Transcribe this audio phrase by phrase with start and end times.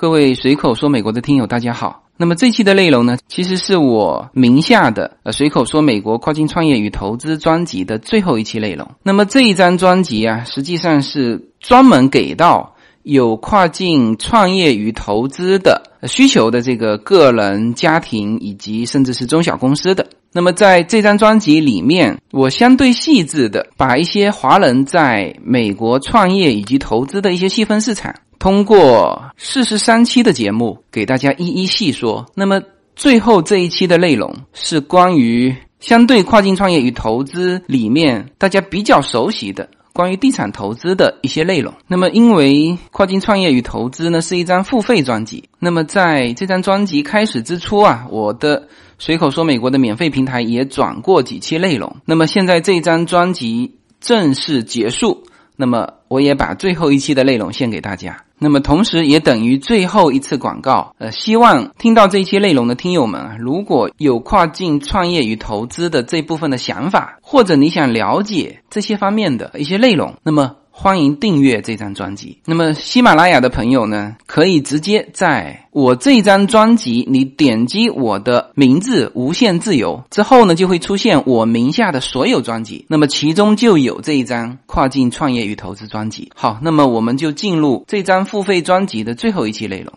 [0.00, 2.04] 各位随口说美国的听友，大家好。
[2.16, 8.88] 那么这期的内容呢，其实是我名下的呃随口说美国跨境创业与投资专辑的最后一期内容。
[9.02, 20.06] 那么这一张专辑啊，实际上是专门给到有跨境创业与投资的需求的这个个人、家庭以及甚至是中小公司的。
[20.32, 28.14] 那么在这张专辑里面，我相对细致的把一些华人在美国创业以及投资的一些细分市场。
[28.38, 32.26] 通过四十三期的节目给大家一一细说。
[32.34, 32.60] 那么
[32.94, 41.72] 最后这一期的内容是关于相对跨境创业与投资里面大家比较熟悉的关于地产投资的一些内容。
[41.86, 48.68] 那么因为跨境创业与投资呢是一张付费专辑，那么在这张专辑开始之初啊，我的
[48.98, 51.96] 随口说美国的免费平台也转过几期内容。
[52.04, 55.24] 那么现在这张专辑正式结束，
[55.56, 58.24] 那么我也把最后一期的内容献给大家。
[58.38, 60.94] 那么，同时也等于最后一次广告。
[60.98, 70.56] 呃，希望听到这一期内容的听友们，如果有跨境创业与投资的这部分的想法，或者你想了解这些方面的一些内容，那么。
[70.80, 72.40] 欢迎订阅这张专辑。
[72.44, 82.86] 那么，喜马拉雅的朋友呢，可以直接在我这张专辑，你点击我的名字“无限自由”之后呢，就会出现我名下的所有专辑。
[82.88, 86.30] 那么，其中就有这一张跨境创业与投资专辑。
[86.36, 89.92] 好，那么我们就进入这张付费专辑的最后一期内容。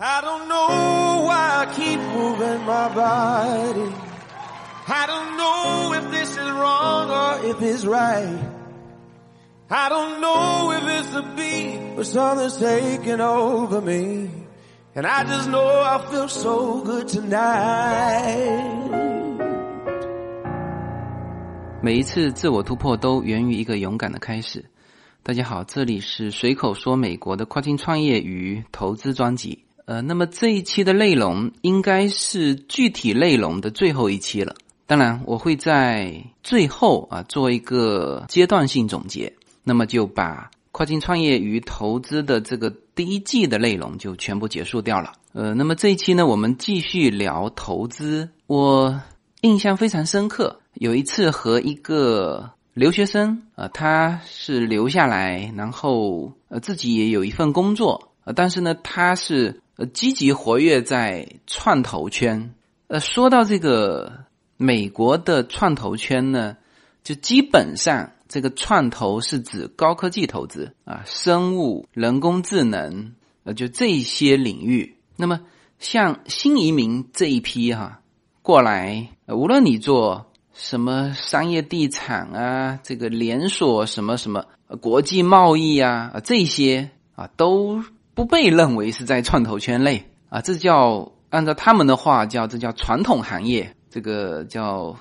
[0.00, 3.92] I don't know why I keep moving my body.
[4.88, 8.26] I don't know if this is wrong or if it's right.
[9.72, 14.28] I don't know if it's the beat or something's taking over me.
[14.96, 18.64] And I just know I feel so good tonight.
[21.80, 24.64] 每一次自我突破都源于一个勇敢的开始。
[25.22, 29.62] 大家好，这里是随口说美国的跨境创业与投资专辑。
[29.84, 34.56] 呃，那么这一期的内容应该是具体内容的最后一期了。
[34.88, 39.32] 当然，我会在最后啊做一个阶段性总结。
[39.62, 45.12] 那么就把跨境创业与投资的这个第一季的内容就全部结束掉了。
[45.32, 48.28] 呃，那么这一期呢，我们继续聊投资。
[48.46, 49.00] 我
[49.42, 62.54] 印象非常深刻，有一次和一个留学生，呃，他是留下来，然后呃自己也有一份工作，呃，但是呢，他是呃积极活跃在创投圈。
[62.88, 64.24] 呃，说到这个
[64.56, 66.56] 美国的创投圈呢，
[67.02, 68.10] 就基本上。
[68.30, 74.94] 这个创投是指高科技投资啊，生物、人工智能，呃，就这些领域。
[75.16, 75.40] 那么
[75.80, 78.02] 像新移民这一批哈
[78.40, 84.44] 过来，无论你做什么商业地产啊，这个连锁什么什么
[84.80, 87.82] 国际贸易啊，这些啊都
[88.14, 94.96] 不被认为是在创投圈内啊，这叫按照他们的话叫这叫传统行业，这个叫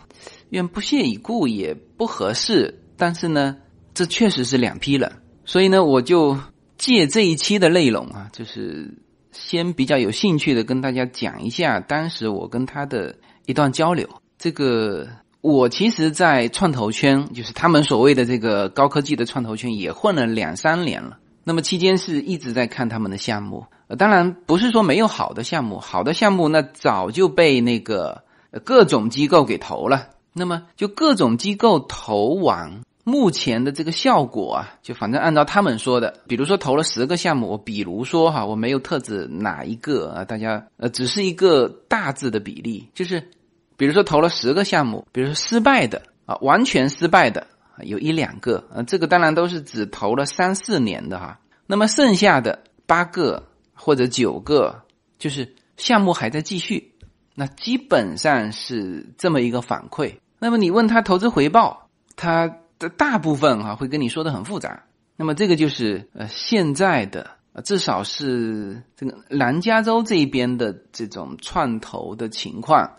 [0.50, 2.80] 愿不屑一顾也不合适。
[3.00, 3.56] 但是呢，
[3.94, 5.10] 这确实是两批人，
[5.46, 6.38] 所以呢，我就
[6.78, 8.94] 借这一期的内容啊，就是
[9.32, 13.16] 先比较有兴趣的跟大家讲一下当时我跟他的
[13.46, 14.08] 一段交流。
[14.38, 15.08] 这个
[15.42, 21.18] 我其实，在创投圈，就是他们所谓的这个高科技的创投圈，也混了两三年了。
[21.46, 23.66] 那么期间是一直在看他们的项目，
[23.98, 28.24] 当然不是说没有好的项目，好的项目那早就被那个
[28.66, 30.10] 各种机构给投了。
[30.32, 32.82] 那么就各种机构投完。
[33.10, 43.32] 目前的这个效果啊，就反正按照他们说的，比如说投了十个项目，我比如说哈，我没有特指哪一个啊，大家呃，只是一个大致的比例，就是
[43.78, 47.48] 比如说投了十个项目，比如说失败的啊，完全失败的
[47.82, 53.44] 有一两个啊，这个当然都是只投了三四年的哈，那么剩下的八个
[53.74, 54.84] 或者九个，
[55.18, 56.94] 就是项目还在继续，
[57.34, 60.14] 那基本上是这么一个反馈。
[60.38, 62.56] 那么你问他投资回报，他。
[62.80, 64.86] 的大部分哈会跟你说的很复杂，
[65.18, 67.32] 那么这个就是呃现在的
[67.64, 72.94] 至少是这个南加州这边的这种创投的情况，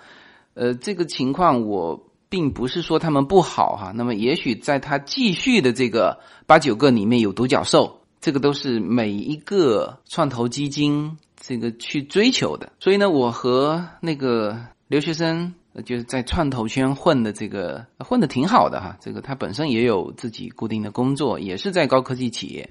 [0.55, 14.59] 呃这个情况我并不是说他们不好哈，那么也许在他继续的这个八九个里面有独角兽，这个都是每一个创投基金这个去追求的，所以呢我和那个
[14.89, 15.55] 留学生。
[15.85, 22.71] 就是在创投圈混的这个混的挺好的哈，这个他本身也有自己固定的工作，也是在高科技企业，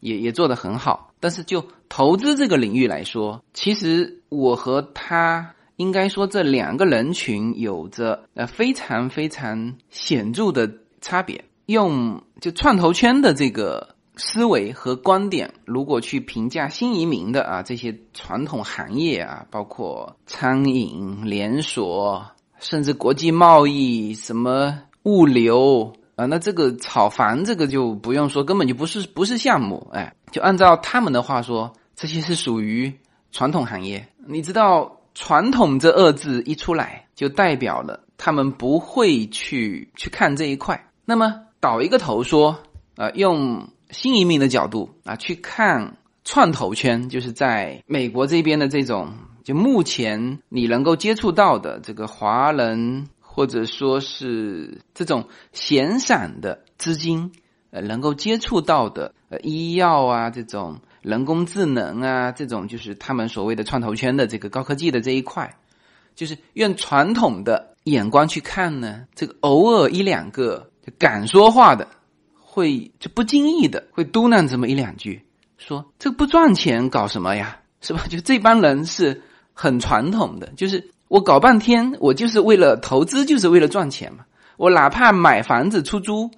[0.00, 1.12] 也也做得很好。
[1.20, 10.70] 但是就投资这个领域来说，其实我和他应该说这两个人群有着呃非常非常显著的
[11.00, 11.44] 差别。
[11.66, 22.26] 用就创投圈的这个思维和观点，如果去评价新移民的啊这些传统行业啊，包括餐饮连锁，
[22.58, 29.88] 甚至国际贸易、什么物流啊，那这个炒房这个就不用说，根本就不是不是项目。
[29.92, 32.92] 哎，就按照他们的话说，这些是属于
[33.30, 34.04] 传统行业。
[34.26, 40.90] 你知道“传统”这二字一出来，就代表了他们不会去去看这一块。
[41.04, 42.58] 那么倒一个头说，
[42.96, 43.68] 啊，用。
[43.90, 49.12] 新移民的角度啊，去看创投圈，就是在美国这边的这种，
[49.44, 57.32] 就目前你能够接触到的这个华人，或者说是这种闲散的资金，
[57.70, 65.56] 呃，能够接触到的呃医药啊，这种人工智能啊，这种就是他们所谓的创投圈的这个高科技的这一块，
[66.14, 71.88] 就是用传统的眼光去看呢，这个偶尔一两个敢说话的。
[72.58, 75.22] 会就不经意的会嘟囔这么一两句，
[75.56, 78.02] 说这不赚钱搞什么呀，是吧？
[78.10, 79.22] 就这帮人是
[79.54, 84.24] 很传统的，就是我搞半天，我就是为了投资，就是为了赚钱嘛。
[84.56, 86.28] 我哪怕买房子出租，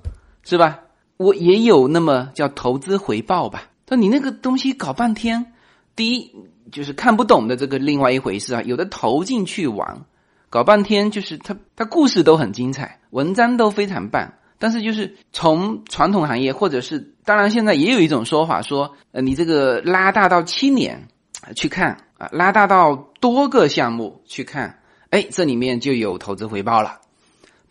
[0.44, 0.80] 是吧？
[1.16, 3.62] 我也有那么叫投资回报吧。
[3.86, 5.54] 但你那个东西搞半天，
[5.96, 6.30] 第一
[6.70, 8.62] 就是看不懂的这个另外一回事啊。
[8.62, 10.04] 有的投进去玩，
[10.50, 14.34] 搞半天就是他他故事都很精彩，文章都非常棒。
[14.60, 21.08] 但是就是从传统行业，或者是当然现在也有一种说法说，呃，你这个拉大到七年
[21.56, 27.00] 去看啊，拉大到多个项目去看，哎，这里面就有投资回报了。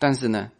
[0.00, 0.50] 但是呢，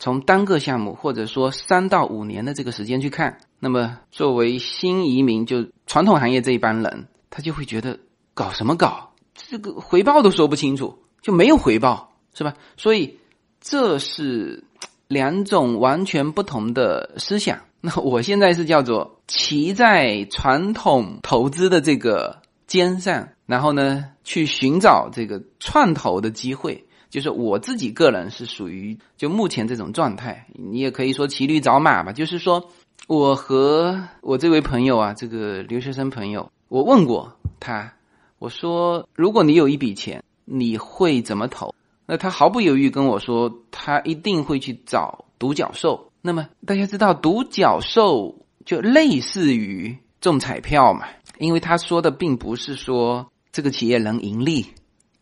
[0.00, 8.00] 从单个项目或者说三到五年的这个时间去看，那么作为新移民就传统行业这一帮人，他就会觉得
[8.34, 12.54] 搞什么搞，这个回报都说不清楚，就没有回报，是吧？
[12.76, 13.16] 所以
[13.60, 14.64] 这是。
[15.08, 17.58] 两种完全不同的思想。
[17.80, 26.84] 那我现在是叫做骑在传统投资的这个肩上，然后呢，去寻找这个创投的机会。
[27.08, 32.12] 就是我自己个人是属于就目前这种状态，你也可以说骑驴找马吧。
[32.12, 32.68] 就是说，
[33.06, 37.94] 我和我这位朋友啊，这个留学生朋友，我问过他，
[38.38, 41.74] 我说，如果你有一笔钱，你会怎么投？
[42.10, 46.10] 那他毫不犹豫跟我说，他一定会去找独角兽。
[46.22, 51.06] 那么大家知道，独角兽就类似于中彩票嘛？
[51.38, 54.68] 因为他说的并不是说这个企业能盈利，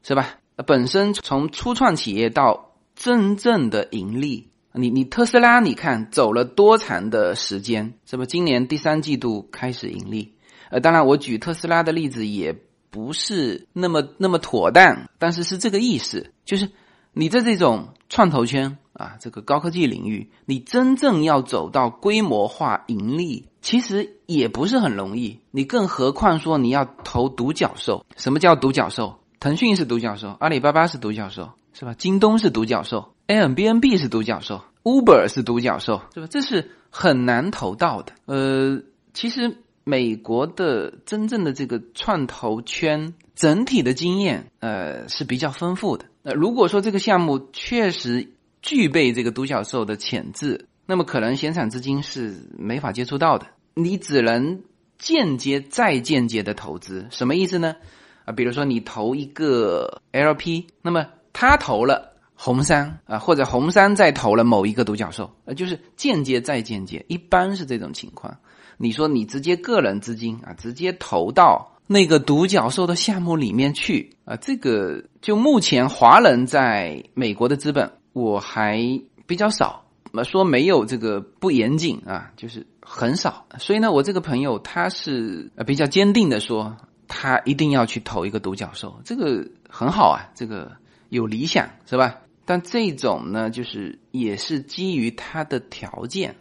[0.05, 0.37] 是吧？
[0.65, 7.95] 本身从初创企业到真正的盈利，你你特斯拉，你看走了多长的时间？
[8.07, 8.25] 是吧？
[8.25, 10.35] 今年第三季度开始盈利。
[10.71, 12.57] 呃，当然我举特斯拉的例子也。
[12.89, 16.71] 不是那么那么妥当，但是是这个意思，就是
[17.13, 25.41] 你在这种创投圈啊，这个高科技领域，你真正要走到规模化盈利，其实也不是很容易。
[25.51, 28.07] 你更何况说你要投独角兽？
[28.17, 29.19] 什么叫独角兽？
[29.41, 31.93] 腾讯是独角兽，阿里巴巴是独角兽，是吧？
[31.99, 36.27] 京东是独角兽，Airbnb 是独角兽，Uber 是独角兽，是吧？
[36.31, 38.13] 这是很难投到的。
[38.25, 38.81] 呃，
[39.13, 39.59] 其实。
[39.89, 46.07] 美国的真正的这个创投圈整体的经验，呃是比较丰富的。
[46.29, 53.47] 那如果说这个项目确实具备这个独角兽的潜质，那么可能闲散资金是没法接触到的。
[53.75, 54.65] 你只能
[54.99, 57.77] 间接再间接的投资，什么意思呢？
[58.25, 68.37] 啊，比如说你投一个 LP，那么他投了红杉啊，或者红杉再投了某一个独角兽，呃，就是间接再间接，一般是这种情况。
[68.79, 78.79] 你说你直接个人资金啊，直接投到那个独角兽的项目里面去啊，这个就目前华人在美国的资本我还
[79.27, 79.85] 比较少，
[80.25, 83.47] 说没有这个不严谨啊，就是很少。
[83.59, 86.77] 所以呢，我这个朋友他是比较坚定的说，
[87.09, 90.73] 他一定要去投一个独角兽，这个很好啊，这个
[91.11, 92.17] 有理想是吧？
[92.45, 96.37] 但这种呢，就是也是基于他的条件，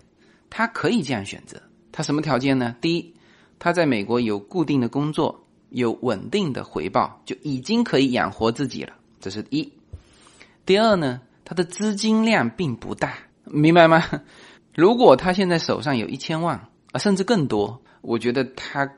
[0.50, 1.62] 他可以这样选择。
[1.92, 2.76] 他什么条件呢？
[2.82, 3.14] 第一，
[3.60, 8.94] 他在美国有固定的工作，有稳定的回报，就已经可以养活自己了。
[9.20, 9.72] 这是一。
[10.66, 13.14] 第二呢，他的资金量并不大，
[13.46, 14.04] 明白吗？
[14.74, 18.92] 如果他现在手上有一千万啊，甚至更多，我觉得他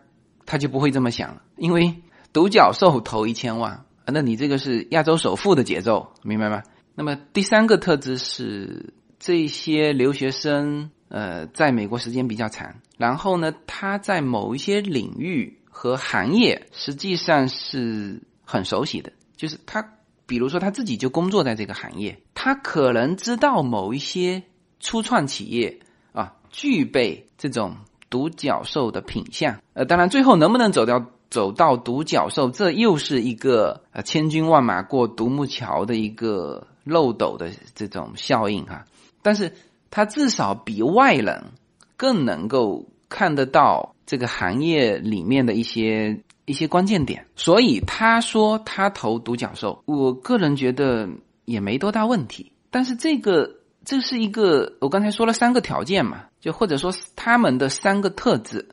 [0.46, 1.96] 他就不会这么想了，因为
[2.34, 6.64] 独角兽投一千万，啊那你这个是亚洲首富的节奏，明白吗？
[6.96, 10.90] 那么第三个特质是这些留学生。
[11.10, 19.94] 呃，在美国时间比较长，然后呢，他在某一些领域和行业实际上是很熟悉的，就是他，
[20.25, 24.42] 比如说他自己就工作在这个行业，他可能知道某一些
[24.80, 25.80] 初创企业
[26.12, 27.77] 啊，具备这种
[28.10, 29.62] 独角兽的品相。
[29.74, 38.86] 呃，当然最后能不能走到走到独角兽，这又是一个呃千军万马过独木桥的一个漏斗的这种效应哈。
[39.22, 39.54] 但是
[39.92, 41.51] 他至少比外人
[41.98, 51.10] 更能够看得到这个行业里面的一些一些关键点，所以他说他投独角兽，我个人觉得
[51.44, 52.54] 也没多大问题。
[52.70, 58.70] 但是这个这是一个我刚才说了三个条件嘛，就或者说他们的三个特质：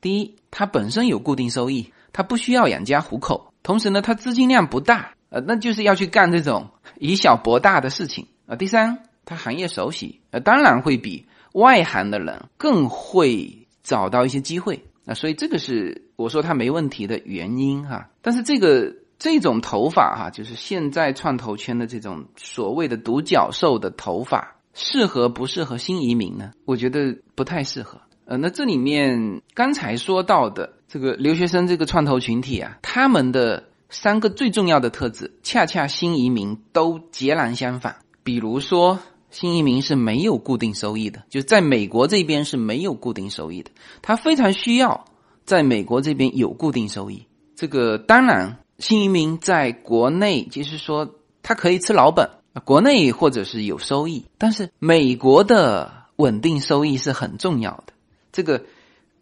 [0.00, 8.54] 第一，它本身有固定收益，它不需要养家糊口；同时呢，它资金量不大，呃，那就是要去干这种以小博大的事情啊。
[8.54, 9.02] 第三。
[9.28, 18.10] 他行业熟悉，呃，当然会比外行的人更会找到一些机会，那所以这个是我说他没问题的原因哈。
[18.20, 26.52] 但是这个这种头发哈，就是现在创投圈的这种所谓的独角兽的头发，适合不适合新移民呢？
[26.66, 27.98] 我觉得不太适合。
[28.26, 37.96] 呃，那这里面刚才说到的这个留学生这个创投群体啊，他们的三个最重要的特质，恰恰新移民都截然相反。
[38.22, 38.98] 比如说。
[39.30, 43.70] 新移民是没有固定收益的，就在美国这边是没有固定收益的。
[44.00, 45.04] 他非常需要
[45.44, 47.26] 在美国这边有固定收益。
[47.54, 52.30] 这个当然，新移民在国内就是说他可以吃老本，
[52.64, 57.92] 国内或者是有收益，但是美国的稳定收益是很重要的。
[58.32, 58.64] 这个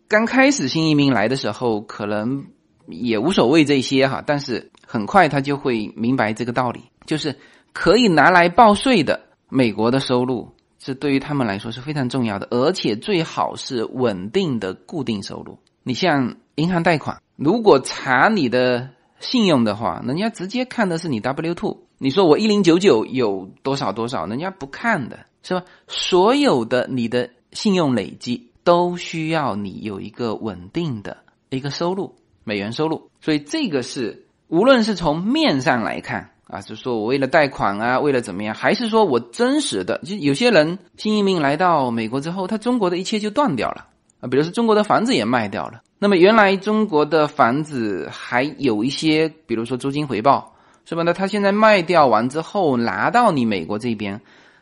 [0.07, 2.47] 刚开始新移民来的时候可能
[2.87, 7.37] 也无所谓这些哈，但是很快他就会明白这个道理，就是
[7.73, 9.26] 可以拿来报税的。
[9.57, 15.59] 美国的收入是对于他们来说是非常重要的，而且最好是稳定的固定收入。
[15.83, 21.79] 你像银行贷款，如果查你的信用的话，人家直接看的是你 W two。
[21.97, 25.65] 你说我一零九九有多少多少，人家不看的是吧？
[25.89, 31.17] 所有的你的信用累积都需要你有一个稳定的
[31.49, 33.09] 一个收入，美元收入。
[33.23, 36.33] 所以这个是无论是从面上来看。
[36.49, 39.99] 啊，就说我为了贷款啊，为了怎么样，还是说我真实的？
[40.05, 43.87] 就有些人新移民来到美国之后，他中国的一切就断掉了
[44.21, 45.83] 啊，比如说中国的房子也卖掉了。
[45.99, 51.03] 那么原来中国的房子还有一些，比如说租金回报，是吧？
[51.03, 54.21] 那他现在卖掉完之后，拿到你美国这边，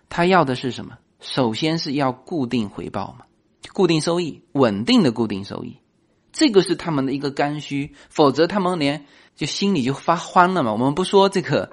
[0.08, 0.96] 他要的是什么？
[1.20, 3.26] 首先是要固定回报嘛，
[3.74, 5.76] 固定收益，稳定的固定收益，
[6.32, 9.04] 这个是他们的一个刚需，否则他们连。
[9.36, 10.72] 就心里就发慌了嘛。
[10.72, 11.70] 我们不说这个，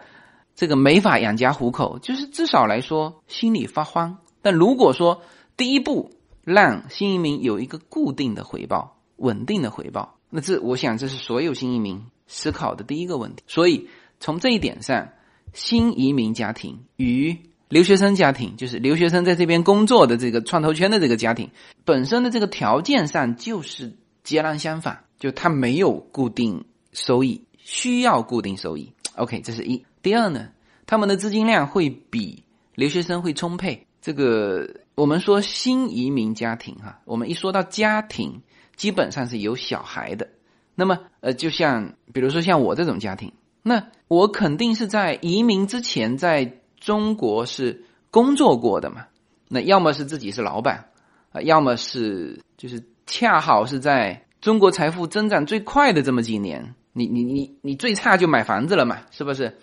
[0.56, 4.18] 这个没法养家糊口，就是至少来说心里发慌。
[4.42, 5.22] 但如果说
[5.56, 6.12] 第一步
[6.44, 13.44] 让新移民有一个固定的回报、稳定的回报，那这我想这是所有新移民思考的第一个问题。
[13.48, 13.88] 所以
[14.20, 15.10] 从这一点上，
[15.54, 17.38] 新移民家庭与
[17.70, 21.52] 留学生家庭，就是留学生在这边工作的这个创投圈的这个家庭
[21.86, 27.46] 本身的这个条件上就是截然相反，就他没有固定收益。
[27.64, 29.86] 需要固定收益，OK，这是一。
[30.02, 30.50] 第二呢，
[30.86, 32.44] 他们的资金量会比
[32.76, 33.88] 留学生会充沛。
[34.02, 38.42] 这个我们说新移民家庭哈，我们一说到家庭，
[38.76, 40.28] 基本上是有小孩的。
[40.74, 49.06] 那么呃，就像比如说像我这种家庭，那我肯定是在移民之前在中国是工作过的嘛。
[49.48, 50.86] 那要么是自己是老板
[51.32, 56.74] 啊，要么是就是恰好是在中国财富增长最快的这么几年。
[56.94, 59.58] 你你你你最差就买房子了嘛，是不是？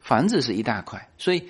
[0.00, 1.42] 房子是一大块，所以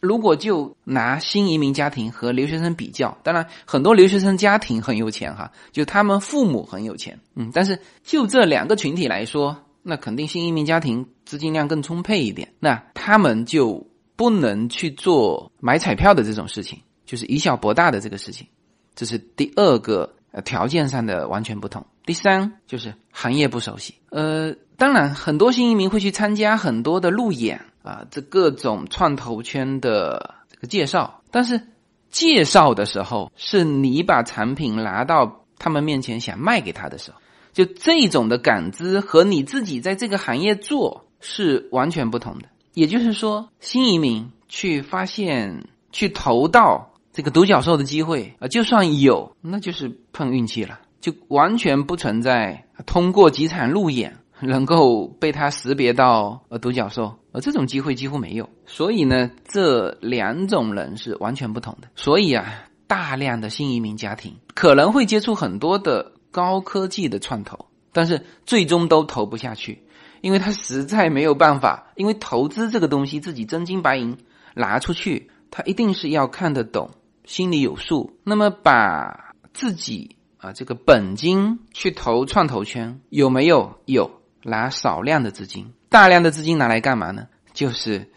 [0.00, 18.46] 如果就拿新移民家庭和留学生比较，当然很多留学生家庭很有钱哈，就他们父母很有钱，嗯，但是就这两个群体来说，那肯定新移民家庭资金量更充沛一点，那他们就不能去做买彩票的这种事情，就是以小博大的这个事情，
[18.94, 21.86] 这是第二个呃条件上的完全不同。
[22.04, 24.54] 第三就是行业不熟悉，呃。
[24.78, 31.22] 当然，很多新移民会去参加很多的路演啊，这各种创投圈的这个介绍。
[31.30, 31.68] 但是，
[32.10, 37.18] 介绍的时候是你把产品拿到他们面前想卖给他的时候，
[37.52, 42.48] 就这种的感知和你自己在这个行业做是完全不同的。
[42.74, 54.16] 也就是说，新移民去发现、去投到这个独角兽的机会啊，就算有，那就是碰运气了，就完全不存在通过几场路演。
[54.44, 61.86] 能够被他识别到呃独角兽，呃这种机会几乎没有，所以呢这两种人是完全不同的。
[61.94, 69.84] 所以啊，大量的新移民家庭可能会接触很多的高科技的创投，但是最终都投不下去，
[70.22, 71.92] 因为他实在没有办法。
[71.94, 74.18] 因为投资这个东西，自己真金白银
[74.56, 76.90] 拿出去，他一定是要看得懂，
[77.24, 78.18] 心里有数。
[78.24, 83.78] 那么把自己啊这个本金去投创投圈，有没有？
[83.86, 84.10] 有，
[84.42, 87.28] 拿少量的资金，大量的资金拿来干嘛呢？
[87.52, 88.10] 就是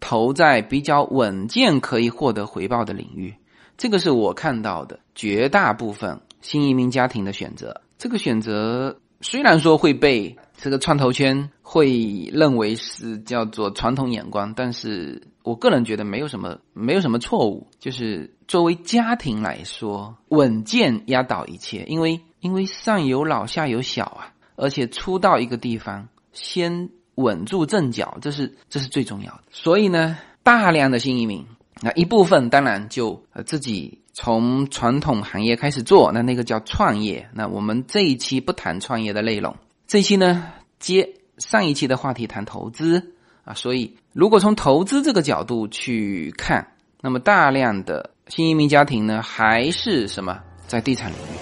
[0.00, 3.34] 投在比较稳健可以获得回报的领域。
[3.78, 7.82] 这个是我看到的绝大部分新移民家庭的选择。
[7.98, 17.68] 这个选择虽然说会被这个创投圈会认为是叫做传统眼光，但是我个人觉得没有什么没有什么错误。
[17.78, 29.42] 就是作为家庭来说，稳健压倒一切，因为因为上有老下有小啊，而且初到一个地方，先稳住阵脚，这是这是最重要的。
[29.52, 31.46] 所以呢，大量的新移民。
[31.80, 37.28] 那一部分当然就自己从传统行业开始做，那那个叫创业。
[37.34, 39.54] 那我们这一期不谈创业的内容，
[39.86, 43.12] 这一期呢接上一期的话题谈投资
[43.46, 43.54] 啊。
[43.54, 46.66] 所以如果从投资这个角度去看，
[47.00, 51.32] 那么大量的新移民家庭呢还是什么在地产领域。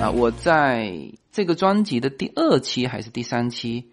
[0.00, 0.92] 啊，我在
[1.34, 3.86] 这个专辑的第二期还是第三期，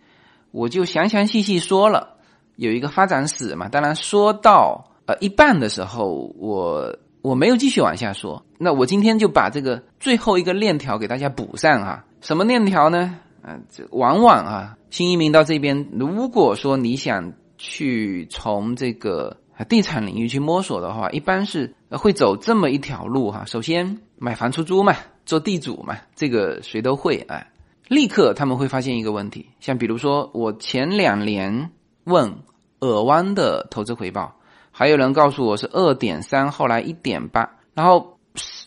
[0.52, 2.18] 我就详详细细说了
[2.56, 3.68] 有一个发展史嘛。
[3.68, 8.46] 当然说到呃一半的时候，我我没有继续往下说。
[8.60, 12.06] 那我今天就把这个最后一个链条给大家补上哈。
[12.22, 13.18] 什么链条呢？
[13.42, 19.36] 啊，这往往啊，新移民到这边，如果说你想去从这个。
[19.70, 23.44] 地产领域去摸索的话，一般是会走这么一条路哈。
[23.46, 24.96] 首先买房出租嘛，
[25.32, 27.50] 做地主嘛，这个谁都会哎。
[27.88, 31.72] 立刻他们会发现一个问题，像比如说我前两年
[32.04, 32.36] 问
[32.82, 34.36] 尔湾的投资回报，
[34.72, 38.18] 还有人告诉我是二点三，后来一点八，然后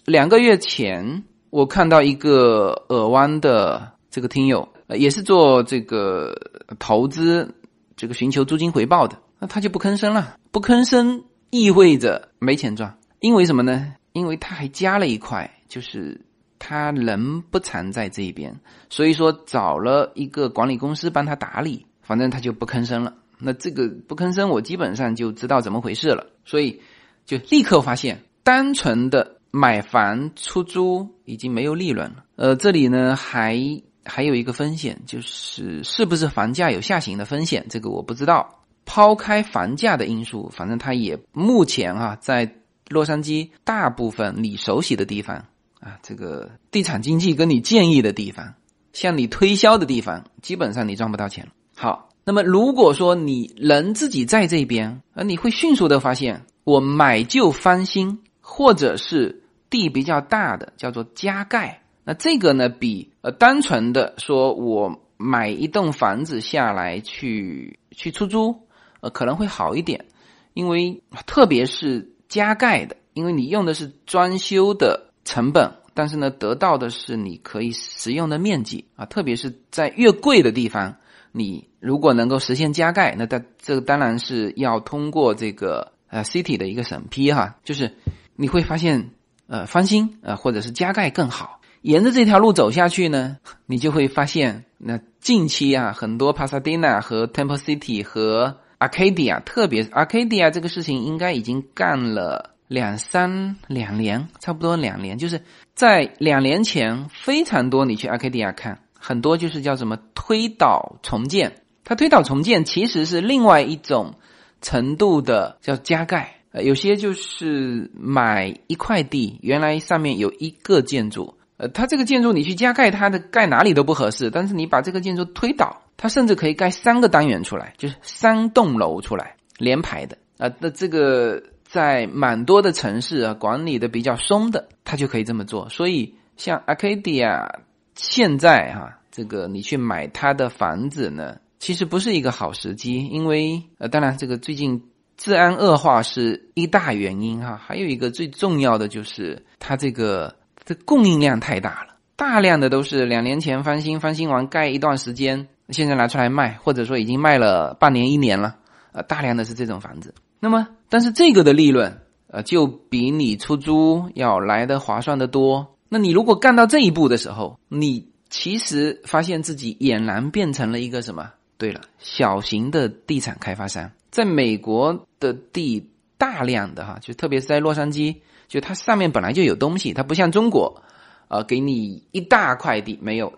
[0.06, 6.34] 两个月前我看到一个尔湾的这个听友，也是做这个
[6.78, 7.54] 投资，
[7.94, 9.18] 这个寻求租金回报的。
[9.38, 13.94] 那他就不吭声了，不吭声意味着没钱赚，因为什么呢？
[14.14, 16.24] 因为他还加了一块，就是
[16.66, 23.12] 他人不常在这边，所以说找了一个管理公司帮他打理，反正他就不吭声了。
[23.38, 26.80] 那这个不吭声，我基本上就知道怎么回事了，所以
[27.26, 32.24] 就立刻发现，单纯的买房出租已经没有利润了。
[32.36, 33.60] 呃，这里呢还
[34.02, 38.60] 还有一个风险，就是是不是房价有下行的风险，这个我不知道。
[38.86, 42.56] 抛开房价的因素，反正他也目前啊，在
[42.88, 45.44] 洛杉矶大部分你熟悉的地方
[45.84, 48.54] 啊，这个地产经纪跟你建议的地方，
[48.94, 51.46] 向你推销的地方，基本上你赚不到钱。
[51.76, 68.64] 好，那么如果说你人自己在这边，而你会迅速的发现，我买旧翻新，或者是地比较大的叫做加盖，那这个呢，比呃单纯的说我买一栋房子下来去去出租。
[69.00, 70.06] 呃，可能会好一点，
[70.54, 80.96] 因为特别是加盖的，因为你用的是装修的成本，但是呢，得到的是你可以使用的面积啊，特别是在越贵的地方，
[81.32, 87.94] 你如果能够实现加盖，那它这个当然是要通过这个呃 City 的一个审批哈，就是
[88.36, 89.10] 你会发现
[89.46, 105.18] 呃翻新呃或者是加盖更好，沿着这条路走下去呢，你就会发现那近期啊很多 Pasadena 和 Temple City 和 Arcadia，特别 Arcadia 这个事情应该已经干了两三两年，差不多两年。
[105.18, 105.40] 就是
[105.74, 111.62] 在两年前，非常多你去 Arcadia 看，很多就是叫什么推倒重建。
[111.84, 114.14] 它推倒重建其实是另外一种
[114.62, 116.36] 程度的叫加盖。
[116.52, 125.82] 呃，有些就是买一块地，原来上面有一个建筑，呃，它这个建筑你去加盖，它的盖哪里都不合适，但是你把这个建筑推倒。
[125.96, 130.50] 它甚至可以盖三个单元出来，就是三栋楼出来连排的啊。
[130.58, 131.40] 那这个
[131.74, 135.68] 在蛮多的城市啊，管理的比较松的，他就可以这么做。
[135.70, 137.48] 所以像 Arcadia
[137.96, 144.84] 现在哈，这个你去买它的房子呢，其实不是一个好时机，因为呃，当然这个最近
[145.16, 155.48] 治安恶化是一大原因哈，还有一个最重要的就是它这个这供应量太大了，大量的都是两年前翻新，翻新完盖一段时间。
[155.70, 158.58] 现在拿出来卖，或者说已经卖了半年、一年了，
[158.92, 160.14] 呃，大量的是这种房子。
[160.40, 165.76] 那么，但是这个的利润，呃，就比你出租要来的划算的多。
[165.88, 171.30] 那你如果干到这一步的时候，你其实发现自己俨然变成了一个什么？
[171.56, 178.16] 对了，小型的地产开发商，在美国的地大量的哈，就特别是在洛杉矶。
[178.46, 180.82] 就它上面本来就有东西，它不像中国，
[181.28, 183.32] 呃，给你一大块地，没有，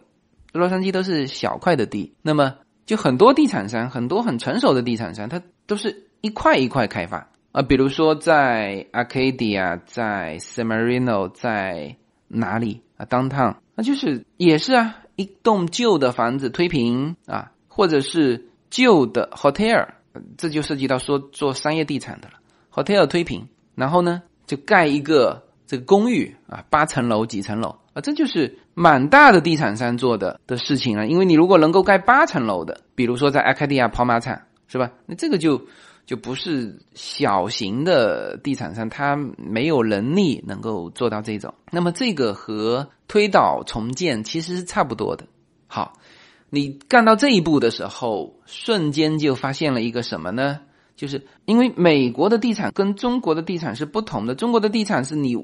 [0.52, 2.12] 洛杉矶都是小块的地。
[2.22, 2.56] 那么
[2.87, 7.62] 就很多地产商，很多很成熟的地产商，它都是一块一块开发啊。
[7.62, 11.96] 比如说在 Arcadia，在 San Marino，在
[12.28, 19.86] 哪里啊？Downtown，那就是也是啊，一栋旧的房子推平啊，或者是旧的 hotel，
[20.36, 22.34] 这就涉及到说做商业地产的了。
[22.72, 31.06] hotel 推平，然后呢，就盖一个这个公寓啊，八层楼、几层楼啊，这就是蛮大的地产商做的的事情了。
[31.06, 34.90] 因为你如果能够盖八层楼的，比如说在阿卡迪亚跑马场，是吧？
[35.06, 35.64] 那这个就
[36.06, 41.52] 就不是小型的地产商，他没有能力能够做到这种。
[41.72, 45.26] 那么这个和推倒重建其实是差不多的。
[45.66, 45.94] 好，
[46.48, 50.60] 你干到这一步的时候，瞬间就发现了一个什么呢？
[50.94, 55.36] 就是因为美国的地产跟中国的地产是不同的，中国的地产是你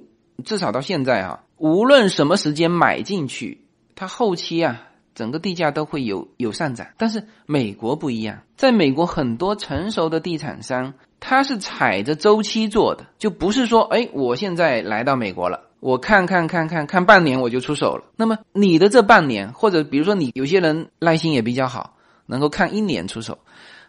[0.44, 6.86] 至少到现在啊，无论什么时间买进去，它后期啊整个地价都会有有上涨。
[6.96, 18.04] 但是美国不一样，在美国很多成熟的地产商，他是踩着周期做的，就不是说哎，我现在来到美国了，我看看看看看半年我就出手了。
[18.16, 21.96] 那么你的这半年，或者比如说你有些人耐心也比较好，
[22.26, 23.38] 能够看一年出手。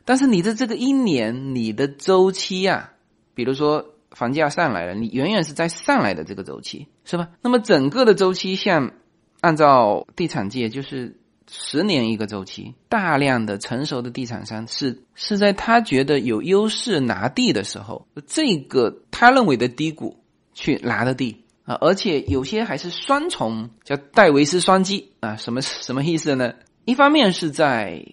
[0.05, 2.91] 但是你的这个一年，你的周期啊，
[3.33, 7.29] 比如说房价上来了，你远远是在上来的这个周期，是吧？
[7.41, 8.91] 那么整个的周期，像
[9.43, 11.19] 按照地产界就是
[11.51, 20.17] 十年一个周期，大量的成熟的地产商是是在他觉得有优势拿地的时候，这个他认为的低谷
[20.53, 26.53] 去拿的地啊，而且有些还是双重，叫戴维斯双击啊，什么什么意思呢？
[26.85, 28.05] 一方面是在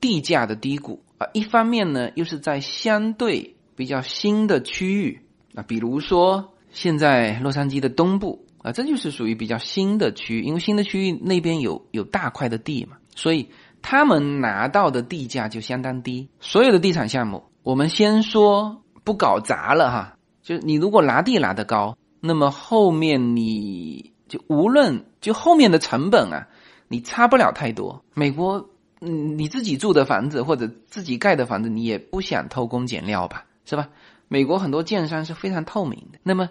[0.00, 1.04] 地价的低谷。
[1.18, 5.20] 啊，一方面呢，又是在相对比较新的区域
[5.54, 13.48] 啊，比如说现在洛杉矶的东部啊，这就是属于比较新的区域，因为新的区域那边有有大块的地嘛，所以
[13.82, 16.28] 他们拿到的地价就相当低。
[16.40, 26.48] 所有的地产项目，我们先说不搞砸了哈，就你如果拿地拿得高，那么后面你就无论就后面的成本啊，
[26.88, 28.04] 你差不了太多。
[28.14, 28.70] 美国。
[29.00, 33.90] 嗯，你自己住的房子或者自己盖的房子，你也不想偷工减料吧，是吧？
[34.26, 36.50] 美国很多建商是非常透明的，那么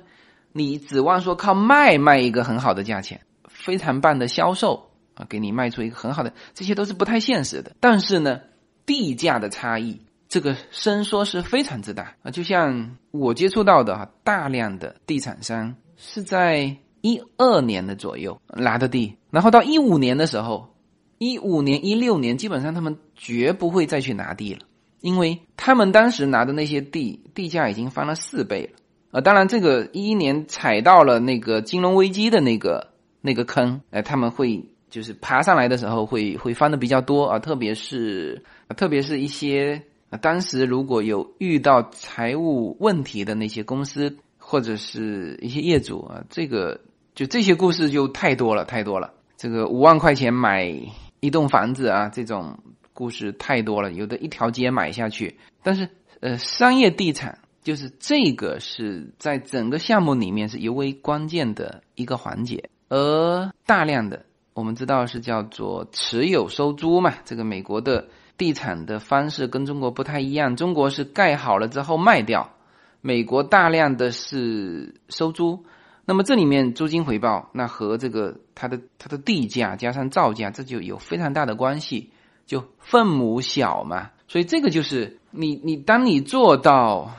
[0.58, 7.74] 你指望说靠卖卖一个很好的价钱，非常棒的销售啊，给你卖出一个很好的，这些都是不太现实的。
[7.80, 8.42] 但是呢，
[8.86, 12.32] 地价的差异，这个伸缩是非常之大啊。
[12.32, 20.74] 就像我接触到的哈，大量的地产商是在一二年的左右拿的地，然后到一五年的时候。
[21.20, 24.60] 一五年、一六年，基本上他们绝不会再去拿地了，
[25.02, 28.78] 因为他们当时拿的那些地，地价已经翻了四倍了。
[29.18, 32.88] 呃，当然，这个一一年踩到了那个金融危机的那个
[33.20, 38.44] 那个坑，哎，他们会就是爬上来的时候会会翻的比较多啊，特别是
[38.76, 39.82] 特别是一些
[40.22, 46.80] 当时如果有遇到财务问题的那些公司或者是一些业主啊，这个
[47.16, 49.12] 就这些故事就太多了，太多了。
[49.36, 50.72] 这个五万块钱买。
[51.20, 52.56] 一栋房子啊，这种
[52.94, 55.36] 故事太多了，有的一条街买下去。
[55.64, 62.70] 但是，呃，商业地产就是这个是在整个项目里面是尤为关键的一个环节。
[62.88, 72.54] 而大量的我们知道是叫做持有收租嘛，这个美国的地产的方式跟中国不太一样，中国是盖好了之后卖掉，
[73.02, 75.66] 美国大量的是收租。
[76.06, 82.12] 那么这里面租金回报，那和这个它的它的地价加上造价，这就有非常大的关系，
[82.46, 84.12] 就分母小嘛。
[84.30, 87.12] 所以这个就是你你当你做到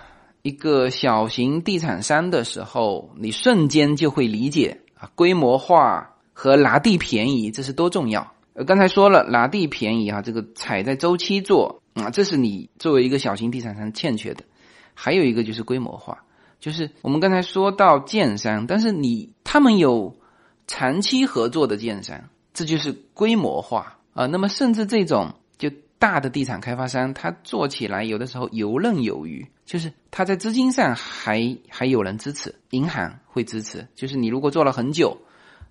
[0.48, 8.32] 一个小型地产商的时候，你瞬间就会理解啊，规模化和拿地便宜这是多重要。
[8.54, 14.42] 呃，刚才说了拿地便宜啊，这个踩在周期做啊，这是你作为一个小型地产商欠缺的。
[14.94, 16.24] 还有一个就是规模化。
[16.58, 20.16] 就是我们刚才说到建商，但是你他们有
[20.66, 24.26] 长期合作的建商，这就是规模化啊。
[24.26, 25.34] 那么甚至这种
[25.98, 33.87] 大的地产开发商，他做起来有的时候游刃有余，就是他在资金上还还有人支持，银行会支持。
[33.94, 35.18] 就是你如果做了很久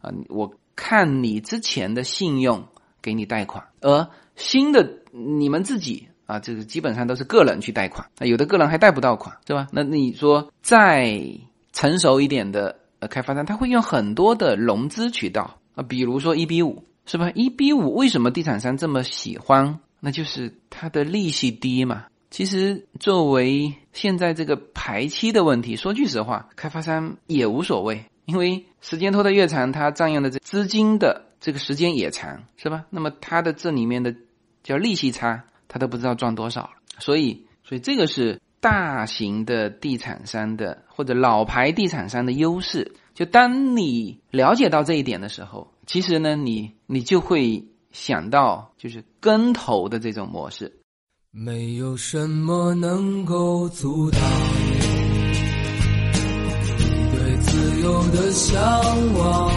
[0.01, 2.67] 啊，我看你之前的信用
[3.01, 6.07] 给你贷款，而新的你们自己。
[6.27, 9.65] 啊，这个基本上都是个人去贷款，那有的个人还贷不到款，是吧？
[9.71, 11.23] 那你说再
[11.71, 17.31] 成熟一点的呃开发商，他会用很多的融资渠道啊，比如说一比五，是吧？
[17.33, 19.79] 一比五为什么地产商这么喜欢？
[19.99, 22.05] 那就是它的利息低嘛。
[22.29, 32.85] 其实作为现在这个排期的问题，说句实话，开发商也无所谓，因为时间拖得越长，它占用的这资金的这个时间也长，是吧？
[32.89, 34.13] 那么它的这里面的
[34.61, 36.71] 叫利息差，他都不知道赚多少了。
[36.99, 42.91] 所以，所以这个是大型的地产商的或者老牌地产商的优势。
[43.13, 47.65] 就当你了解到这一点的时候，其实呢，你你就会
[47.99, 50.71] 想到就是跟投的这种模式。
[51.31, 54.21] 没有什么能够阻挡
[57.11, 58.61] 对自由的向
[59.15, 59.51] 往。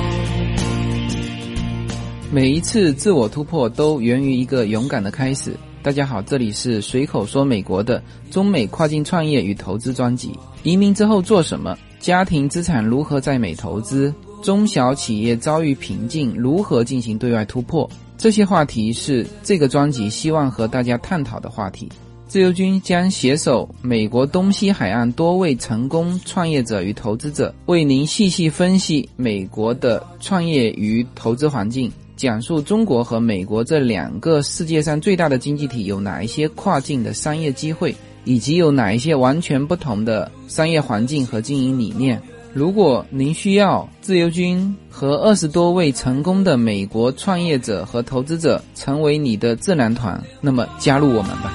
[2.32, 5.54] 每一次自我突破都源于一个勇敢的开始。
[5.82, 10.32] 大家好，这里是随口说美国的中美跨境创业与投资专辑。
[10.62, 11.76] 移民之后做什么？
[11.98, 14.12] 家庭资产如何在美投资？
[14.42, 17.88] 中小企业遭遇瓶颈，如何进行对外突破？
[18.20, 21.88] 这些话题是这个专辑希望和大家探讨的话题。
[22.28, 31.90] 自由军将携手美国东西海岸多位成功创业者与投资者，为您细细分析美国的创业与投资环境。
[32.14, 42.20] 讲述中国和美国这两个世界上最大的经济体有哪一些跨境的商业机会，以及有哪一些完全不同的商业环境和经营理念。
[42.52, 51.52] 如果您需要自由军和二十多位成功的美国创业者和投资者成为你的智囊团，那么加入我们吧。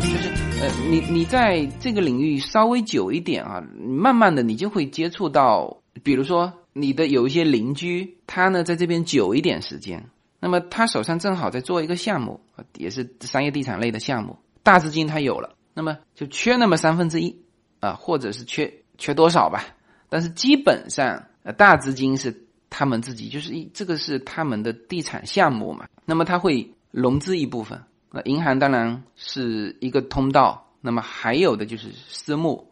[0.00, 0.28] 就是，
[0.60, 10.08] 呃，你你在这个领域稍微久一点啊，慢慢的你就会接触到，比如说你的有一些邻居，他呢在这边久一点时间，
[10.40, 12.40] 那么他手上正好在做一个项目，
[12.78, 17.44] 也是商业地产类的项目，大资金他有了，那么就缺那么三分之一
[17.80, 19.66] 啊，或者是缺缺多少吧，
[20.08, 27.78] 但是基本上呃大资金是他们自己，就是一这个是他们的地产项目嘛，那么他会融资一部分，
[28.10, 30.66] 那银行当然是一个通道。
[30.84, 32.71] 那么还有的就是私募，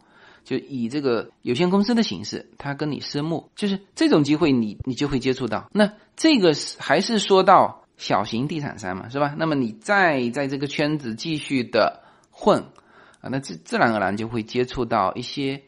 [0.50, 5.70] 就以这个有限公司的形式，他跟你私募，就是这种机会，你你就会接触到。
[5.72, 9.32] 那这个是还是说到小型地产商嘛，是吧？
[9.38, 12.64] 那么你再在这个圈子继续的混
[13.20, 15.62] 啊，那自自然而然就会接触到一些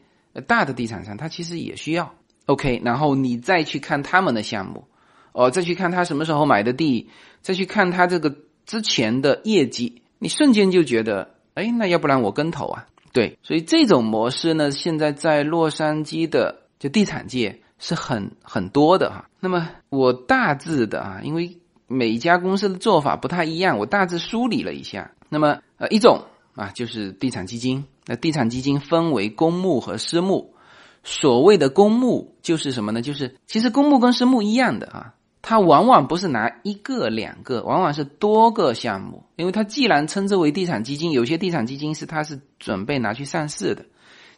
[0.47, 2.13] 大的地产商，他其实也需要
[2.47, 4.85] OK，然后你再去看他们的项目，
[5.31, 11.31] 哦，再去看他什么时候买的地，再去看他这个之前的业绩，你瞬间就觉得。
[11.55, 12.87] 哎，那要不然我跟投啊？
[13.13, 19.29] 对，所以这种模式呢，现在在洛杉矶的就地产界是很很多的哈。
[19.39, 25.11] 那么我大致的啊，因为每一家公司的做法不太一样，我大致梳理了一下。
[25.29, 30.55] 那么呃，一种啊就是地产基金，那地产基金分为公募和私募。
[31.03, 33.01] 所谓的公募就是什么呢？
[33.03, 35.13] 就是其实公募跟私募一样的啊。
[35.45, 43.85] 它往往不是拿一个两个，往往是多个项目，因为它既然称之为地产基金，有些地产基金是它是准备拿去上市的。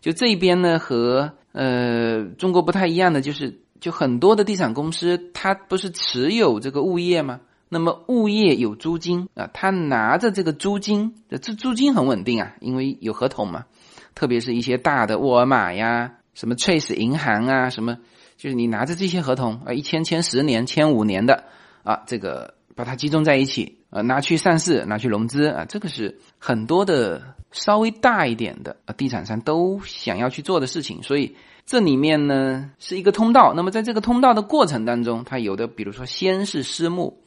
[0.01, 7.39] 就这边呢和呃中国不太一样的就是，就很多的地产公司它不是持有这个物业吗？
[7.69, 13.65] 那么物业有租金啊，他拿着这个租金，这租金很稳定啊，因为有合同嘛。
[14.15, 17.97] 特别是一些大的沃尔玛呀，什么 Chase 银行啊，什么。
[18.37, 21.45] 就是你拿着这些合同啊，一签签十年、签五年的
[21.83, 31.01] 啊，这个把它集中在一起啊，拿去上市、拿去融资啊，这个是很多的稍微大一点的啊地产商都想要去做的事情。
[31.01, 33.53] 所以这里面呢是一个通道。
[33.55, 37.21] 那么在这个通道的过程当中，它有的比如说先是私募，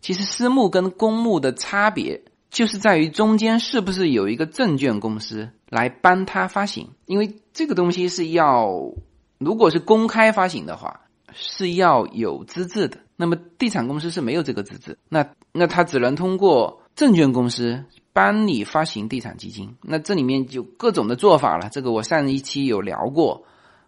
[0.00, 8.92] 其实私募跟公募的差别就是在于中间是不是有一个证券公司来帮他发行，因为这个东西是要。
[9.40, 11.00] 如果是公开发行的话，
[11.32, 12.98] 是要有资质的。
[13.16, 19.74] 那么地产公司是没有这个资质，那那他只能通过证券公司帮你发行地产基金。
[19.80, 21.70] 那这里面就各种的做法了。
[21.70, 23.44] 这个我上一期有聊过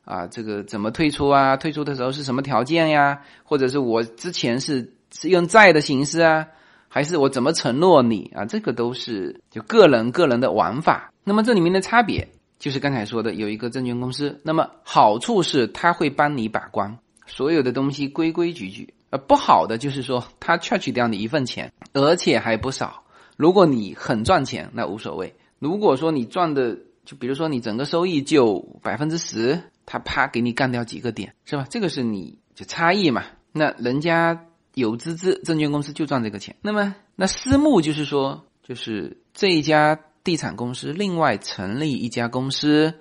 [0.06, 1.58] 啊，这个怎么退出啊？
[1.58, 3.20] 退出的时候是什么条件呀？
[3.44, 6.46] 或者是我之前是是用债的形式啊，
[6.88, 8.46] 还是我怎么承诺你啊？
[8.46, 11.12] 这个都是就个人个人的玩法。
[11.24, 12.28] 那么这里面的差别。
[12.62, 16.96] 就是刚才说的，有一个证券公司，那么好处是他会帮你把关，
[17.27, 18.94] 所有的东西规规矩矩。
[19.11, 23.03] 呃，不好的就是说他 charge 掉你一份钱，而且还不少。
[23.37, 31.66] 如果你很赚钱，那无所谓；如果说你赚的，就比如说你整个收益就百分之十，他啪给你干掉几个点，是吧？
[31.68, 33.25] 这个是你就差异嘛。
[33.51, 36.55] 那人家有资质，证券公司就赚这个钱。
[36.62, 39.98] 那么那私募就是说，就是这一家。
[40.24, 42.94] 地产公司另外成立一家公司，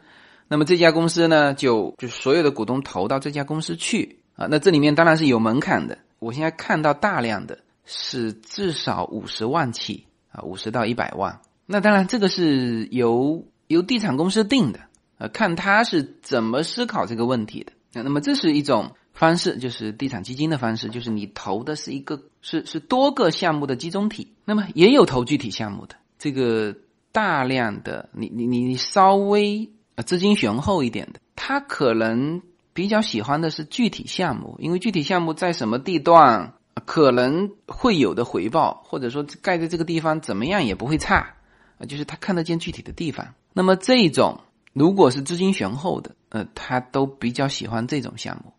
[0.48, 4.48] 那么这家公司呢，就就所有的股东投到这家公司去啊。
[4.50, 5.98] 那这里面当然是有门槛的。
[6.20, 11.40] 我现在看到大量的是至少五十万起啊，五十到一百万。
[11.66, 14.82] 那当然这个是由由地产公司定的，
[15.18, 17.72] 呃，看他是怎么思考这个问题的。
[17.94, 24.34] 那那么这是一种方式，就是地产基金的方式，就是你投的是一个是是多个项目的集中体。
[24.46, 26.76] 那么也有投具体项目的，这个
[27.12, 29.70] 大量的你你你你稍微。
[30.04, 32.42] 资金雄厚一点的，他可能
[32.74, 36.54] 比较喜欢的是具体项目，因为具体项目在什么地段
[36.86, 41.36] 可能会有的回报，或者说盖在这个地方怎么样也不会差
[41.78, 43.36] 啊，就是他看得见具体的地方。
[43.54, 44.42] 那么这种
[44.74, 48.54] 如果是资金雄厚的，呃，他都比较喜欢这种项目。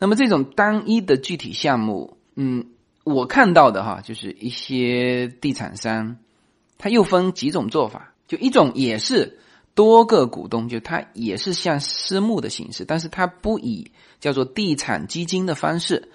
[0.00, 2.66] 那么这种单一的具体项目，嗯，
[3.04, 6.16] 我看到的哈，就是一些地产商，
[6.80, 9.38] 它又分几种做法，就一种也是。
[9.72, 16.10] 多个股东，就它也是像私募的形式，但是它不以叫做地产基金的方式，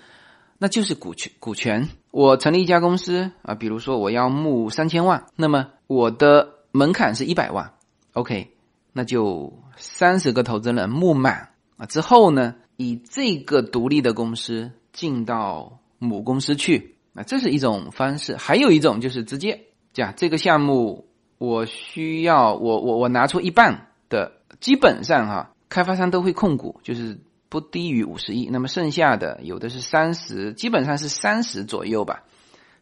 [0.59, 1.87] 那就是股权股权。
[2.11, 7.73] 我成立一家公司啊，比如说我要募三千万，那么我的门槛是一百万
[8.11, 8.51] ，OK，
[8.91, 18.35] 那就三十个投资人募满啊之后呢，以这个独立的公司进到母公司去，啊，这是一种方式。
[18.35, 21.07] 还有一种就是直接讲这个项目。
[21.37, 24.31] 我需要我我我拿出一半的，
[24.61, 28.47] 基本上哈，开发商都会控股，就是不低于五十亿。
[28.49, 32.23] 那么剩下的有的是三十，基本上是三十左右吧，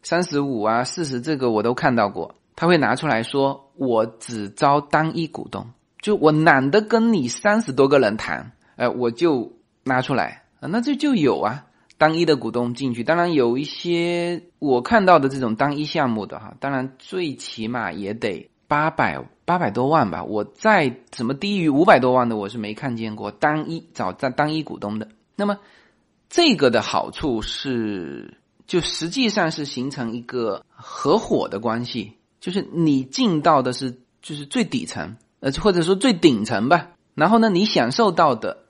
[0.04, 2.36] 三十五啊四十，这个我都看到过。
[2.54, 5.66] 他会拿出来说，我只招单一股东，
[6.00, 11.66] 就我懒得跟你三十多个人谈，哎，我就拿出来啊，那这就有啊。
[12.04, 20.22] 单一的股东进去，当然有一些我看到的这种单一项目的哈，当然最起码也得八百八百多万吧。
[20.22, 25.08] 我再怎么低于五百多万的，我是没看见过单一找在单一股东的。
[25.34, 25.58] 那么
[26.28, 28.36] 这个的好处是，
[28.66, 38.63] 就实际上是形成一个合伙的关系，就是你进到的是就是最底层，呃或者说最顶层吧，然后呢你享受到的。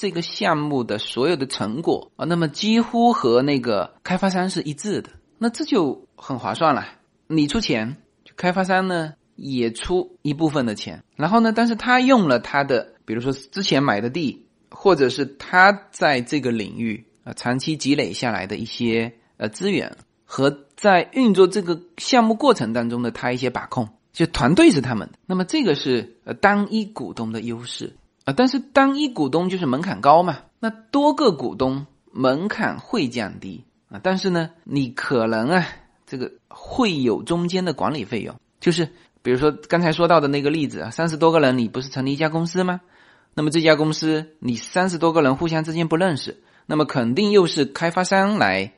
[0.00, 6.86] 这个项目的所有的成果啊，那么几乎和那个开发商是一致的，那这就很划算了。
[7.26, 7.98] 你出钱，
[8.34, 25.18] 开发商呢也出一部分的钱，然后呢，但是他用了他的，比如说之前买的地，或者是他在这个领域啊长期积累下来的一些呃资源，和在运作这个项目过程当中的他一些把控，就团队是他们的。
[25.26, 27.94] 那么这个是呃单一股东的优势。
[28.24, 35.66] 啊，但是单一股东就是门槛高嘛，那多个股东门槛会降低啊，但是呢，你可能啊，
[36.06, 38.90] 这个会有中间的管理费用，就是
[39.22, 42.80] 比如说刚才说到的那个例子啊，三十多个人，你不是成立一家公司吗？
[43.32, 48.72] 那么这家公司你三十多个人互相之间不认识，那么肯定又是开发商来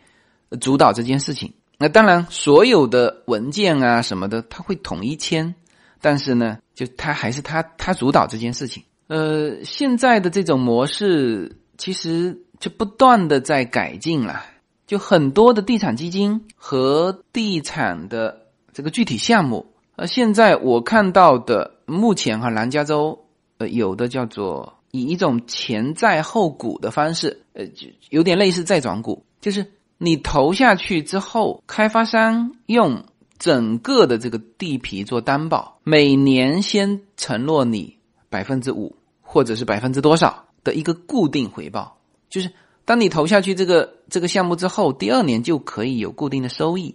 [0.61, 1.55] 主导这件事情。
[1.79, 5.55] 那当然，所有的文件啊什么的他会统一签，
[6.01, 8.85] 但是呢，就他还是他他主导这件事情。
[9.09, 14.43] 呃，现在的这种模式其实就不断的在改进了，
[14.87, 23.27] 就很多的地产基金和地产的这个具体项目，呃，现在我看到的目前哈，南加州
[23.59, 29.67] 呃有的叫做以一种前债后股的方式，呃，就有点类似再转股，就是
[29.99, 33.05] 你投下去之后，开发商用
[33.39, 37.99] 整个的这个地皮做担保，每年先承诺你
[38.33, 38.97] 百分之五。
[39.25, 41.97] 或者是百分之多少的一个固定回报，
[42.29, 42.53] 就是
[42.85, 46.95] 当你投下去这个这个项目之后，第二年就可以有固定的收益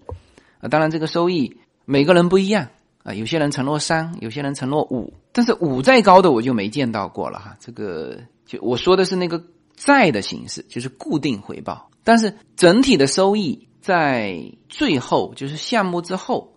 [0.62, 0.70] 啊。
[0.70, 2.68] 当然，这个收益每个人不一样
[3.02, 7.58] 啊，有些人承诺三，有些人承诺五，但是五再高的我就没见到过了哈。
[7.60, 9.42] 这个就我说的是那个
[9.76, 16.54] 债的形式，就是固定回报，但是整体的收益在最后就是项目之后，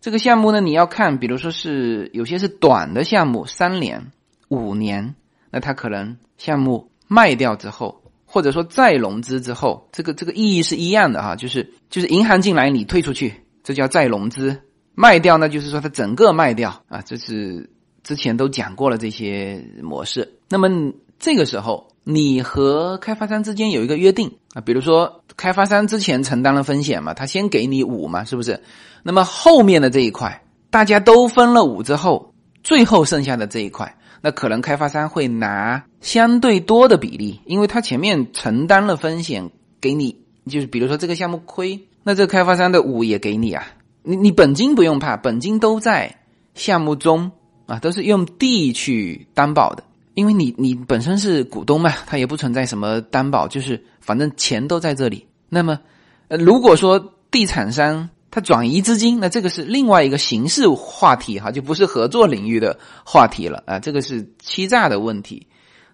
[0.00, 4.10] 这个项目呢，你要看，比如说是有些是短的项目，三年。
[4.48, 5.14] 五年，
[5.50, 14.54] 那他可能项目卖掉之后，或者说再融资之后，这个这个意义是一样的哈，就是就是银行进来你退出去，这叫再融资；
[14.94, 17.68] 卖掉那就是说它整个卖掉啊，这是
[18.02, 20.38] 之前都讲过了这些模式。
[20.48, 28.62] 那么这个时候，你和开发商之间有一个约定啊，比如说开发商之前承担了风险嘛，他先给你五嘛，是不是？
[29.02, 33.94] 那么后面的这一块大家都分了五之后，最后剩下的这一块。
[34.20, 39.50] 那可能开发商会拿相对多的比例，因为他前面承担了风险，
[39.80, 40.16] 给你
[40.46, 43.66] 就是比如说这个项目亏，那这个开发商的五也给你啊，
[44.02, 46.16] 你你本金不用怕，本金都在
[46.54, 47.30] 项目中
[47.66, 55.26] 啊，都是用地去担保的，因为你你本身是股东嘛，它也不存在什么担保，就是反正钱都在这里。
[55.48, 55.78] 那么，
[56.28, 65.46] 呃，如果说地产商他转移资金，那这个是另外一个形式话题哈，就不是合作领域的话题了啊，这个是欺诈的问题。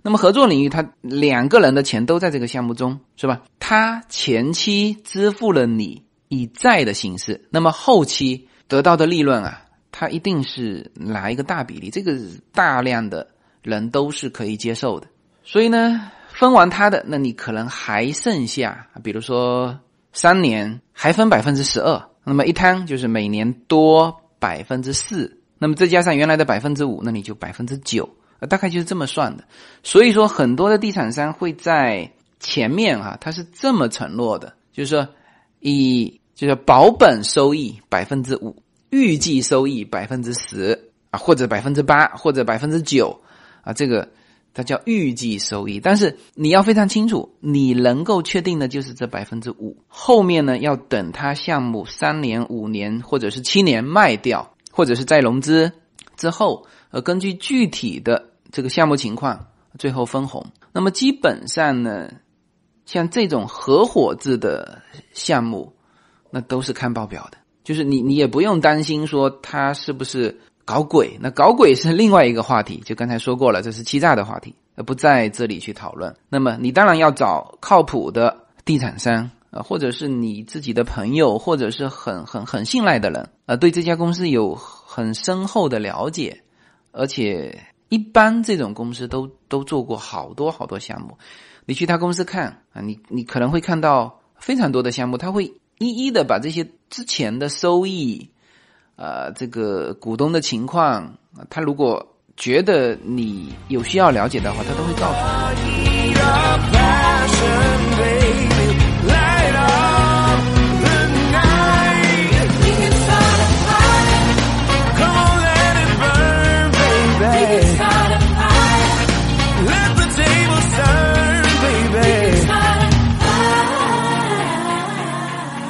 [0.03, 3.43] 那么合作领域，他两个人的钱都在这个项目中，是吧？
[3.59, 9.62] 他前期支付了你以债的形式，那么后期得到的利润啊，
[9.93, 12.18] 他一定是拿一个大比例，这个
[12.53, 13.28] 大量的。
[13.64, 15.07] 人都是可以接受的，
[15.43, 19.80] 所以呢，分完他的，那你可能还剩下，比如说
[20.12, 28.09] 三年还分百分之十二，那么一摊就是每年多百分之四，那么再加上原来的百分之五，那你就百分之九，
[28.49, 29.45] 大概就是这么算的。
[29.83, 32.11] 所以说，很多的地产商会在
[32.41, 35.09] 前面啊，他是这么承诺的，就是说
[35.61, 43.20] 以就是保本收益百分之五，预计收益百分之十啊，或者百分之八，或者百分之九。
[43.62, 44.07] 啊，这个
[44.55, 55.73] 它叫预计收益，但是你要非常清楚，你能够确定的就是这百分之五，后面呢要等它项目三年、五年或者是七年卖掉，或者是再融资
[56.17, 59.45] 之后，呃，根据具体的这个项目情况，
[59.77, 60.47] 最后分红。
[60.73, 62.09] 那么基本上呢，
[62.87, 64.81] 像这种合伙制的
[65.13, 65.73] 项目，
[66.31, 70.41] 那都是看报表的，就是你你也不用担心说它是不是。
[70.65, 76.15] 搞鬼，那搞鬼是另外一个话题，就刚才说过了，这是欺诈的话题，而不在这里去讨论。
[76.31, 86.43] 那么你当然要找靠谱的地产商啊，或者是你自己的朋友，或者是很很很信赖的人啊，对这家公司有很深厚的了解，
[86.93, 91.19] 而且一般这种公司都都做过好多好多项目，
[91.67, 95.45] 你去他公司看啊，你你可能会看到非常多的项目，他会
[95.79, 98.31] 一一的把这些之前的收益。
[98.97, 101.13] 呃，这个股东的情况，
[101.51, 105.15] 他如果觉得你有需要了解的话，他都会告诉
[105.67, 106.15] 你。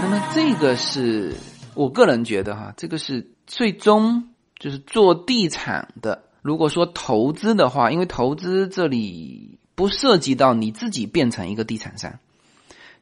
[0.02, 1.34] 那么这个是。
[1.74, 6.22] 我个人觉得哈，这个是最终就是做地产的。
[6.42, 12.12] 如果说投资的话，因为投资这里不涉及到你自己变成一个地产商，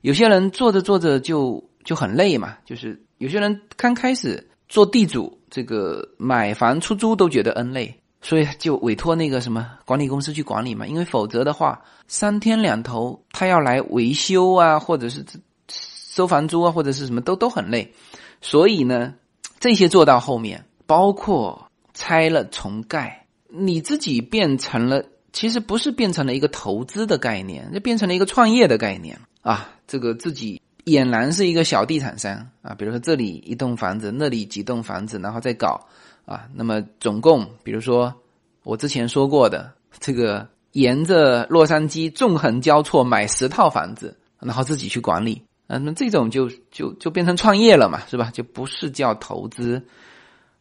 [0.01, 2.57] 有些人做着做着就就很累嘛。
[2.65, 10.87] 就是有些人刚开始做地主，这个买房出租都觉得 N 累，所以就委托那个什么管理公司去管理嘛。
[10.87, 15.25] 因为否则的话，三天两头他要来维修啊，或者是
[15.69, 17.93] 收房租啊，或者是什么都都很累。
[18.43, 19.15] 所以呢，
[19.61, 29.71] 这些做到后面，包括拆了重盖，你自己变成了，其实不是变成了一个投资的概念，就变成了一个创业的概念啊。
[29.87, 35.81] 这个自己俨然是一个小地产商啊，比如说这里一栋房子，那里几栋房子，然后再搞
[36.25, 36.49] 啊。
[36.53, 38.13] 那么总共，比如说
[38.65, 45.41] 我之前说过的，这个沿着洛杉矶纵横交错买十套房子，然后自己去管理。
[45.79, 48.31] 那这种就就就变成创业了嘛，是吧？
[48.33, 49.87] 就不是叫投资。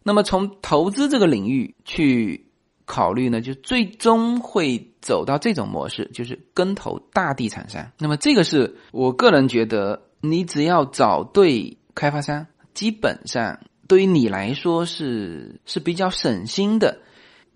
[0.04, 2.48] 那么从投资这个领域去
[2.86, 7.92] 考虑呢，就最终会走到这种模式，就是跟投大地产商。
[8.00, 16.98] 那么这个是我个人觉得，你只要找对开发商，基本上对于你来说是是比较省心的，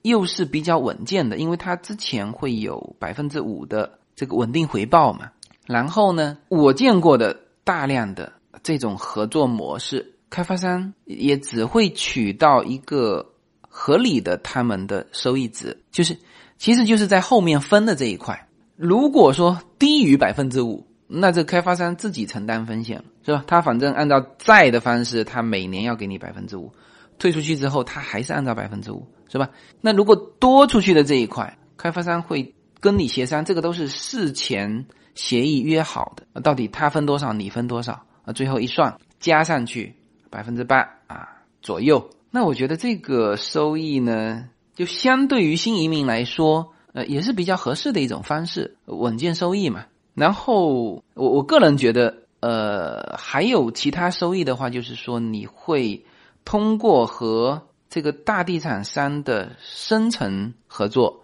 [0.03, 5.32] 又是比较稳健的，因为它之前会有百分之五的这个稳定回报嘛。
[5.66, 7.44] 然后呢，我见过的。
[7.66, 8.32] 大量的
[8.63, 16.16] 这种合作模式，开发商也只会取到一个合理的他们的收益值，就是
[16.57, 18.47] 其实就是在后面分的这一块。
[18.76, 23.43] 如果说低于百分之五，那这开发商自己承担风险是吧？
[23.47, 26.72] 他反正按照债的方式，他每年要给你百分之五，
[27.18, 29.49] 退出去之后他还是按照百分之五，是吧？
[29.82, 34.86] 那如果多出去的这一块，开发商会跟你协商，这个都是事前。
[35.16, 38.34] 协议约好的，到底他分多少，你分多少啊？
[38.34, 39.95] 最后一算，加上去
[40.30, 41.30] 百分之八啊
[41.61, 42.09] 左右。
[42.30, 49.86] 那我觉得这个收益呢，就相对于新移民来说，呃，也是比较合适的一种方式，稳健收益嘛。
[50.13, 56.05] 然后我我个人觉得，呃，还有其他收益的话，就是说你会
[56.43, 61.24] 通过和这个大地产商的深层合作，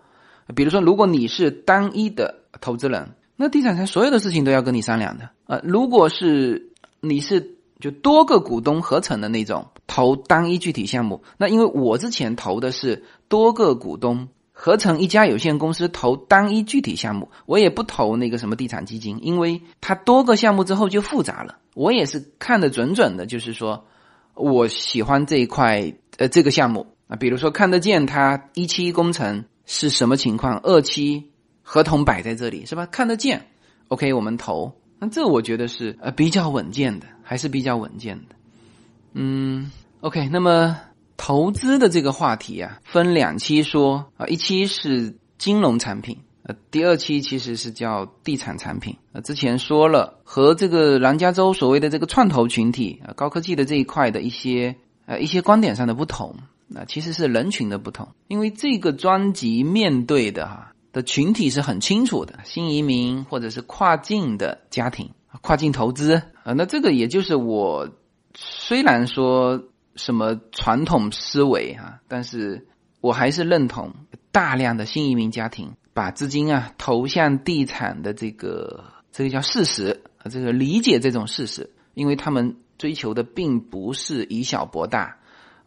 [0.56, 3.16] 比如说，如果你是单一的投资人。
[3.42, 5.60] 那地产商所有的事情都要跟你商量的呃！
[5.64, 6.70] 如果是
[7.00, 21.58] 你是就多个股东合成的那种投单一具体项目，那因为我之前投的是多个股东合成一家有限公司投单一具体项目，我也不投那个什么地产基金，因为它多个项目之后就复杂了。
[21.74, 23.86] 我也是看得准准的，就是说
[24.36, 31.31] 我喜欢这一块呃这个项目啊，比如说看得见它一期工程是什么情况，二期
[31.72, 32.86] 合同摆在这里是吧？
[32.88, 33.48] 看得见
[33.88, 34.74] ，OK，我们投。
[35.00, 38.36] 那这我觉得是呃比较稳健的，还是比较稳健的。
[39.14, 40.78] 嗯，OK，那么
[41.16, 48.98] 投资的这个话题啊，分两期说啊，一期是金融产品，呃，第二期其实是叫地产产品。
[49.14, 56.36] 呃，之前说了和这个南加州所谓的这个创投群体啊，高科技的这一块的一些呃一些观点上的不同，
[56.68, 60.71] 那其实是人群的不同，因为这个专辑面对的哈。
[60.92, 65.12] 的群体是很清楚的，新移民或者是跨境的家庭，
[65.42, 67.90] 跨境投资啊，那这个也就是我
[68.36, 69.64] 虽然说
[69.96, 72.68] 什么传统思维哈，但是
[73.00, 73.94] 我还是认同
[74.32, 85.18] 大量的新移民家庭把资金啊投向地产的这个这个叫事实啊，这个理解这种事实，因为他们追求的并不是以小博大，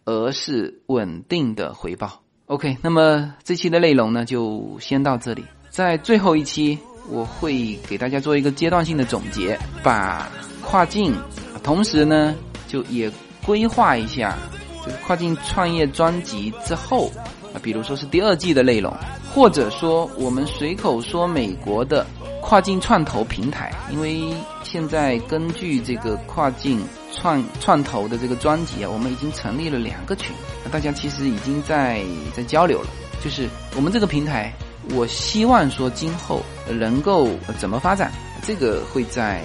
[0.04, 2.23] 而是稳定的回报。
[2.46, 5.42] OK，那么这期的内容呢，就先到这里。
[5.70, 6.78] 在最后一期，
[7.08, 10.28] 我会给大家做一个阶段性的总结，把
[10.62, 11.14] 跨境，
[11.62, 12.34] 同时呢，
[12.68, 13.10] 就也
[13.46, 14.36] 规划一下
[14.84, 17.10] 这个跨境创业专辑之后
[17.54, 18.94] 啊，比如说是第二季的内容，
[19.32, 22.06] 或者说我们随口说美国的
[22.42, 24.20] 跨境创投平台，因为
[24.62, 26.78] 现在根据这个跨境。
[27.14, 30.34] 创创投的这个专辑啊，我们已经成立了两个群，
[30.70, 32.02] 大家其实已经在
[32.36, 32.88] 在交流了。
[33.22, 34.52] 就是我们这个平台，
[34.90, 38.12] 我希望说今后能够怎么发展，
[38.42, 39.42] 这个会在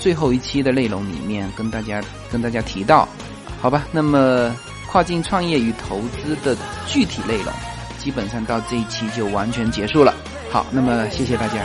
[0.00, 2.02] 最后一期的内容里面跟大家
[2.32, 3.08] 跟大家提到，
[3.60, 3.86] 好吧？
[3.92, 4.52] 那么
[4.88, 6.56] 跨境创业与投资的
[6.88, 7.52] 具体内容，
[7.98, 10.12] 基本上到这一期就完全结束了。
[10.50, 11.60] 好，那么谢谢大家。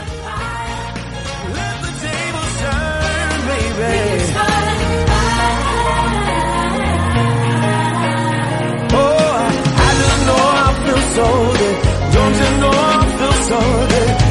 [11.15, 11.77] so good.
[12.13, 13.59] Don't you know I feel so
[13.89, 14.24] good?